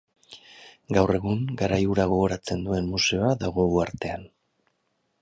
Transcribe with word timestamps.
Gaur 0.97 1.13
egun, 1.17 1.43
garai 1.61 1.79
hura 1.91 2.07
gogoratzen 2.15 2.67
duen 2.71 2.91
museoa 2.97 3.31
dago 3.47 3.71
uhartean. 3.77 4.29